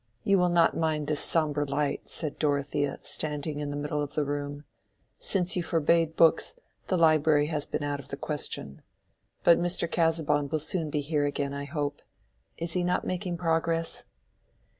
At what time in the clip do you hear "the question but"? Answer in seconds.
8.07-9.59